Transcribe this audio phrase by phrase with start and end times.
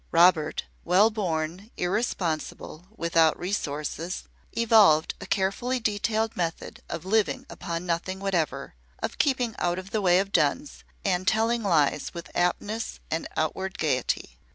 [0.11, 8.19] Robert well born, irresponsible, without resources evolved a carefully detailed method of living upon nothing
[8.19, 13.27] whatever, of keeping out of the way of duns, and telling lies with aptness and
[13.37, 14.39] outward gaiety.